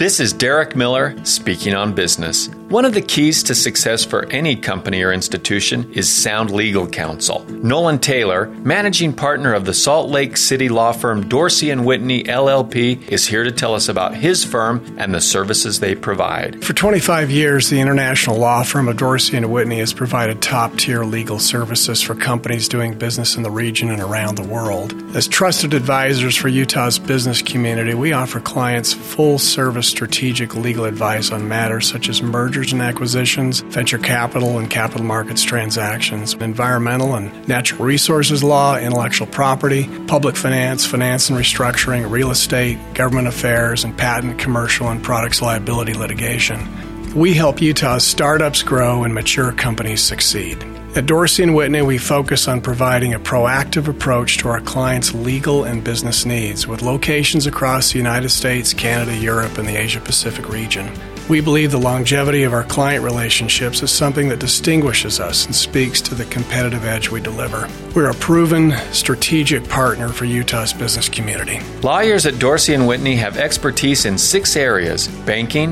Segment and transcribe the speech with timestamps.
[0.00, 2.48] This is Derek Miller speaking on business.
[2.70, 7.44] One of the keys to success for any company or institution is sound legal counsel.
[7.50, 13.08] Nolan Taylor, managing partner of the Salt Lake City law firm Dorsey and Whitney LLP,
[13.08, 16.64] is here to tell us about his firm and the services they provide.
[16.64, 21.40] For 25 years, the international law firm of Dorsey and Whitney has provided top-tier legal
[21.40, 24.94] services for companies doing business in the region and around the world.
[25.14, 31.48] As trusted advisors for Utah's business community, we offer clients full-service strategic legal advice on
[31.48, 37.84] matters such as mergers and acquisitions, venture capital and capital markets transactions, environmental and natural
[37.84, 44.38] resources law, intellectual property, public finance, finance and restructuring, real estate, government affairs, and patent,
[44.38, 46.89] commercial, and products liability litigation.
[47.14, 50.62] We help Utah's startups grow and mature companies succeed.
[50.94, 55.64] At Dorsey and Whitney, we focus on providing a proactive approach to our clients' legal
[55.64, 60.48] and business needs with locations across the United States, Canada, Europe, and the Asia Pacific
[60.48, 60.88] region.
[61.28, 66.00] We believe the longevity of our client relationships is something that distinguishes us and speaks
[66.00, 67.68] to the competitive edge we deliver.
[67.94, 71.60] We're a proven strategic partner for Utah's business community.
[71.82, 75.68] Lawyers at Dorsey and Whitney have expertise in six areas: banking,